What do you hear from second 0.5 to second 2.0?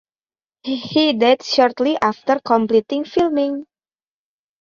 He died shortly